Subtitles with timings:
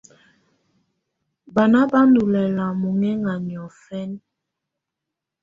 [1.53, 4.17] Banà bà ndù lɛla munɛna niɔ̀fɛna.